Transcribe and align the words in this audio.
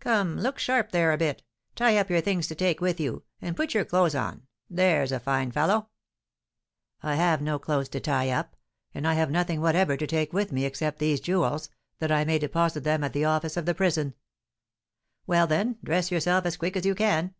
"Come, 0.00 0.40
look 0.40 0.58
sharp 0.58 0.90
there 0.90 1.12
a 1.12 1.16
bit. 1.16 1.44
Tie 1.76 1.96
up 1.98 2.10
your 2.10 2.20
things 2.20 2.48
to 2.48 2.56
take 2.56 2.80
with 2.80 2.98
you, 2.98 3.22
and 3.40 3.54
put 3.54 3.74
your 3.74 3.84
clothes 3.84 4.12
on, 4.16 4.44
there's 4.68 5.12
a 5.12 5.20
fine 5.20 5.52
fellow!" 5.52 5.90
"I 7.00 7.14
have 7.14 7.40
no 7.40 7.60
clothes 7.60 7.88
to 7.90 8.00
tie 8.00 8.28
up, 8.30 8.56
and 8.92 9.06
have 9.06 9.30
nothing 9.30 9.60
whatever 9.60 9.96
to 9.96 10.06
take 10.08 10.32
with 10.32 10.50
me 10.50 10.64
except 10.64 10.98
these 10.98 11.20
jewels, 11.20 11.70
that 12.00 12.10
I 12.10 12.24
may 12.24 12.40
deposit 12.40 12.82
them 12.82 13.04
at 13.04 13.12
the 13.12 13.24
office 13.26 13.56
of 13.56 13.66
the 13.66 13.72
prison." 13.74 14.14
"Well, 15.28 15.46
then, 15.46 15.78
dress 15.84 16.10
yourself 16.10 16.44
as 16.44 16.56
quick 16.56 16.76
as 16.76 16.84
you 16.84 16.96
can." 16.96 17.36